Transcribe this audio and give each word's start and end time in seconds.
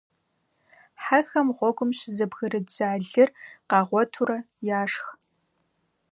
Хьэхэм 1.03 1.47
гъуэгум 1.55 1.91
щызэбгрыддза 1.97 2.89
лыр 3.09 3.29
къагъуэтурэ, 3.69 4.37
яшх. 4.79 5.05